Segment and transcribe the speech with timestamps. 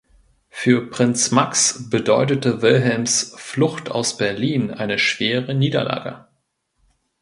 [0.49, 6.25] Für Prinz Max bedeutete Wilhelms „Flucht aus Berlin“ eine schwere Niederlage.